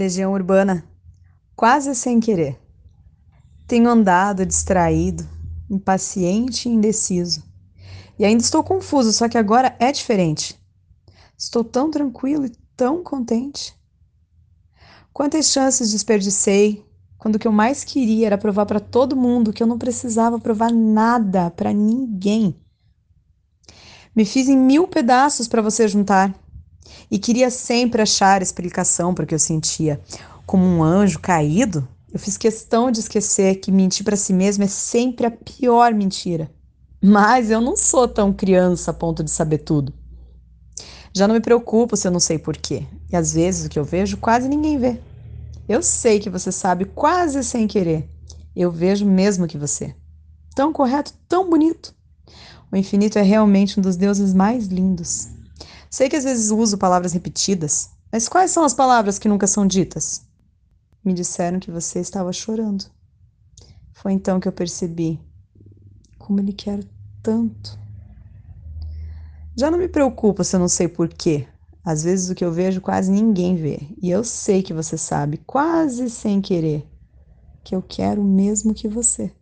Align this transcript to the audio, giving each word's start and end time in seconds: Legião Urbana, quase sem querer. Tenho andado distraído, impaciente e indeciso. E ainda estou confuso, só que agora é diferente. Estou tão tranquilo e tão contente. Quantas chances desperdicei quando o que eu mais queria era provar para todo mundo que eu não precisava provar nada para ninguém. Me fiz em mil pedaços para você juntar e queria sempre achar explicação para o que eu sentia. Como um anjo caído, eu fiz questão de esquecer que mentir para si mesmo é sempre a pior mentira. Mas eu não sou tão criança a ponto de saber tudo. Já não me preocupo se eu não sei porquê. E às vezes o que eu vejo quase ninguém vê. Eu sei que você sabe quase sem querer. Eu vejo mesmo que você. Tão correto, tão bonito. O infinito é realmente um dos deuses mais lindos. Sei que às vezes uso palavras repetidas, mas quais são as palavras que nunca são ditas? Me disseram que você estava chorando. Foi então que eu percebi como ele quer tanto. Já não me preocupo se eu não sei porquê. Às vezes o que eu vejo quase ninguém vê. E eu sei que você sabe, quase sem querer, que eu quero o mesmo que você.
Legião 0.00 0.32
Urbana, 0.32 0.82
quase 1.54 1.94
sem 1.94 2.20
querer. 2.20 2.58
Tenho 3.68 3.86
andado 3.90 4.46
distraído, 4.46 5.28
impaciente 5.68 6.66
e 6.66 6.72
indeciso. 6.72 7.44
E 8.18 8.24
ainda 8.24 8.42
estou 8.42 8.64
confuso, 8.64 9.12
só 9.12 9.28
que 9.28 9.36
agora 9.36 9.76
é 9.78 9.92
diferente. 9.92 10.58
Estou 11.36 11.62
tão 11.62 11.90
tranquilo 11.90 12.46
e 12.46 12.52
tão 12.74 13.04
contente. 13.04 13.74
Quantas 15.12 15.50
chances 15.50 15.90
desperdicei 15.90 16.82
quando 17.18 17.34
o 17.34 17.38
que 17.38 17.46
eu 17.46 17.52
mais 17.52 17.84
queria 17.84 18.28
era 18.28 18.38
provar 18.38 18.64
para 18.64 18.80
todo 18.80 19.14
mundo 19.14 19.52
que 19.52 19.62
eu 19.62 19.66
não 19.66 19.76
precisava 19.76 20.40
provar 20.40 20.72
nada 20.72 21.50
para 21.50 21.74
ninguém. 21.74 22.58
Me 24.16 24.24
fiz 24.24 24.48
em 24.48 24.56
mil 24.56 24.88
pedaços 24.88 25.46
para 25.46 25.60
você 25.60 25.86
juntar 25.86 26.34
e 27.10 27.18
queria 27.18 27.50
sempre 27.50 28.02
achar 28.02 28.42
explicação 28.42 29.14
para 29.14 29.24
o 29.24 29.26
que 29.26 29.34
eu 29.34 29.38
sentia. 29.38 30.00
Como 30.46 30.64
um 30.64 30.82
anjo 30.82 31.18
caído, 31.18 31.86
eu 32.12 32.18
fiz 32.18 32.36
questão 32.36 32.90
de 32.90 33.00
esquecer 33.00 33.56
que 33.56 33.70
mentir 33.70 34.04
para 34.04 34.16
si 34.16 34.32
mesmo 34.32 34.64
é 34.64 34.68
sempre 34.68 35.26
a 35.26 35.30
pior 35.30 35.94
mentira. 35.94 36.50
Mas 37.02 37.50
eu 37.50 37.60
não 37.60 37.76
sou 37.76 38.06
tão 38.06 38.32
criança 38.32 38.90
a 38.90 38.94
ponto 38.94 39.22
de 39.22 39.30
saber 39.30 39.58
tudo. 39.58 39.92
Já 41.12 41.26
não 41.26 41.34
me 41.34 41.40
preocupo 41.40 41.96
se 41.96 42.06
eu 42.06 42.12
não 42.12 42.20
sei 42.20 42.38
porquê. 42.38 42.84
E 43.10 43.16
às 43.16 43.32
vezes 43.32 43.66
o 43.66 43.68
que 43.68 43.78
eu 43.78 43.84
vejo 43.84 44.16
quase 44.16 44.48
ninguém 44.48 44.78
vê. 44.78 45.00
Eu 45.68 45.82
sei 45.82 46.18
que 46.18 46.28
você 46.28 46.50
sabe 46.50 46.84
quase 46.84 47.42
sem 47.44 47.66
querer. 47.66 48.08
Eu 48.54 48.70
vejo 48.70 49.06
mesmo 49.06 49.46
que 49.46 49.56
você. 49.56 49.94
Tão 50.54 50.72
correto, 50.72 51.14
tão 51.28 51.48
bonito. 51.48 51.94
O 52.72 52.76
infinito 52.76 53.18
é 53.18 53.22
realmente 53.22 53.78
um 53.78 53.82
dos 53.82 53.96
deuses 53.96 54.34
mais 54.34 54.66
lindos. 54.66 55.28
Sei 55.90 56.08
que 56.08 56.14
às 56.14 56.22
vezes 56.22 56.52
uso 56.52 56.78
palavras 56.78 57.12
repetidas, 57.12 57.90
mas 58.12 58.28
quais 58.28 58.52
são 58.52 58.64
as 58.64 58.72
palavras 58.72 59.18
que 59.18 59.28
nunca 59.28 59.48
são 59.48 59.66
ditas? 59.66 60.22
Me 61.04 61.12
disseram 61.12 61.58
que 61.58 61.70
você 61.70 61.98
estava 61.98 62.32
chorando. 62.32 62.84
Foi 63.92 64.12
então 64.12 64.38
que 64.38 64.46
eu 64.46 64.52
percebi 64.52 65.20
como 66.16 66.38
ele 66.38 66.52
quer 66.52 66.78
tanto. 67.20 67.76
Já 69.56 69.68
não 69.68 69.78
me 69.78 69.88
preocupo 69.88 70.44
se 70.44 70.54
eu 70.54 70.60
não 70.60 70.68
sei 70.68 70.86
porquê. 70.86 71.48
Às 71.84 72.04
vezes 72.04 72.30
o 72.30 72.36
que 72.36 72.44
eu 72.44 72.52
vejo 72.52 72.80
quase 72.80 73.10
ninguém 73.10 73.56
vê. 73.56 73.80
E 74.00 74.10
eu 74.10 74.22
sei 74.22 74.62
que 74.62 74.72
você 74.72 74.96
sabe, 74.96 75.38
quase 75.38 76.08
sem 76.08 76.40
querer, 76.40 76.86
que 77.64 77.74
eu 77.74 77.82
quero 77.82 78.22
o 78.22 78.24
mesmo 78.24 78.72
que 78.72 78.86
você. 78.86 79.32